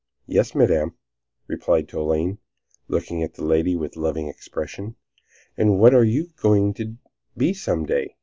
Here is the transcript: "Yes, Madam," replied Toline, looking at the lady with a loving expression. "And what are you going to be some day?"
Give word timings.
"Yes, 0.25 0.55
Madam," 0.55 0.95
replied 1.45 1.87
Toline, 1.87 2.39
looking 2.87 3.21
at 3.21 3.35
the 3.35 3.43
lady 3.45 3.75
with 3.75 3.95
a 3.95 3.99
loving 3.99 4.27
expression. 4.29 4.95
"And 5.55 5.77
what 5.77 5.93
are 5.93 6.03
you 6.03 6.31
going 6.37 6.73
to 6.73 6.97
be 7.37 7.53
some 7.53 7.85
day?" 7.85 8.15